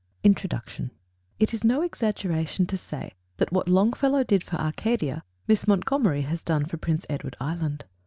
INTRODUCTION 0.23 0.89
It 1.37 1.53
is 1.53 1.63
no 1.63 1.83
exaggeration 1.83 2.65
to 2.65 2.75
say 2.75 3.13
that 3.37 3.51
what 3.53 3.69
Longfellow 3.69 4.23
did 4.23 4.43
for 4.43 4.55
Acadia, 4.55 5.23
Miss 5.47 5.67
Montgomery 5.67 6.21
has 6.23 6.41
done 6.41 6.65
for 6.65 6.77
Prince 6.77 7.05
Edward 7.07 7.35
Island. 7.39 7.85